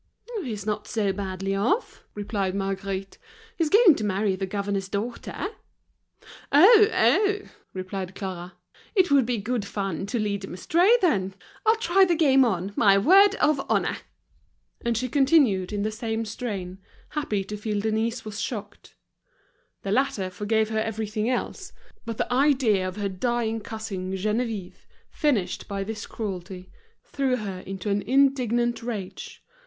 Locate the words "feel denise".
17.55-18.25